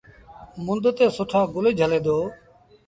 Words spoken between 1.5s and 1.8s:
گل